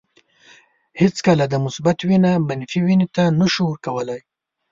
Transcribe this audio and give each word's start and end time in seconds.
هیڅکله 1.01 1.45
د 1.49 1.55
مثبت 1.65 1.97
وینه 2.07 2.31
منفي 2.47 2.79
وینې 2.85 3.07
ته 3.15 3.23
نشو 3.39 3.63
ورکولای. 3.67 4.21